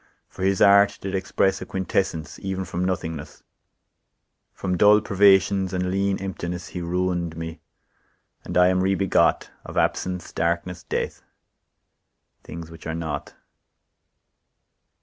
For 0.27 0.41
his 0.41 0.63
art 0.63 0.97
did 0.99 1.13
express 1.13 1.61
A 1.61 1.65
quintessence 1.67 2.39
even 2.39 2.65
from 2.65 2.83
nothingness, 2.83 3.43
From 4.51 4.75
dull 4.75 4.99
privations, 4.99 5.73
and 5.73 5.91
lean 5.91 6.17
emptiness; 6.19 6.69
He 6.69 6.81
ruin'd 6.81 7.37
me, 7.37 7.61
and 8.43 8.57
I 8.57 8.69
am 8.69 8.81
re 8.81 8.95
begot 8.95 9.51
Of 9.63 9.77
absence, 9.77 10.33
darkness, 10.33 10.81
death—things 10.81 12.71
which 12.71 12.87
are 12.87 12.95
not. 12.95 13.35